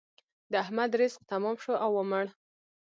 د 0.51 0.53
احمد 0.63 0.91
رزق 0.99 1.19
تمام 1.31 1.55
شو 1.63 1.73
او 1.83 1.91
ومړ. 1.99 2.25